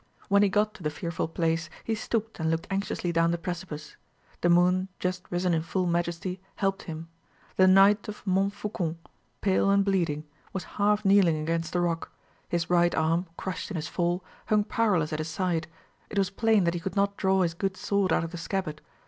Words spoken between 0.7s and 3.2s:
to the fearful place, he stooped and looked anxiously